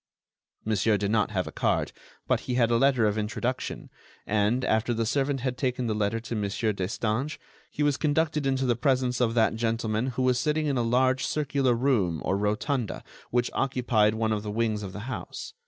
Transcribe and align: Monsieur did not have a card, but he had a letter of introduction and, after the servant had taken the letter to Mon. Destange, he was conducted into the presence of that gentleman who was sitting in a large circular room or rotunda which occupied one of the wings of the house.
Monsieur 0.65 0.97
did 0.97 1.11
not 1.11 1.29
have 1.29 1.45
a 1.45 1.51
card, 1.51 1.91
but 2.27 2.39
he 2.39 2.55
had 2.55 2.71
a 2.71 2.77
letter 2.77 3.05
of 3.05 3.19
introduction 3.19 3.91
and, 4.25 4.65
after 4.65 4.95
the 4.95 5.05
servant 5.05 5.41
had 5.41 5.59
taken 5.59 5.85
the 5.85 5.93
letter 5.93 6.19
to 6.19 6.33
Mon. 6.35 6.49
Destange, 6.73 7.37
he 7.69 7.83
was 7.83 7.97
conducted 7.97 8.47
into 8.47 8.65
the 8.65 8.75
presence 8.75 9.21
of 9.21 9.35
that 9.35 9.53
gentleman 9.53 10.07
who 10.07 10.23
was 10.23 10.39
sitting 10.39 10.65
in 10.65 10.75
a 10.79 10.81
large 10.81 11.23
circular 11.23 11.75
room 11.75 12.19
or 12.25 12.35
rotunda 12.35 13.03
which 13.29 13.51
occupied 13.53 14.15
one 14.15 14.31
of 14.33 14.41
the 14.41 14.49
wings 14.49 14.81
of 14.81 14.91
the 14.91 15.01
house. 15.01 15.53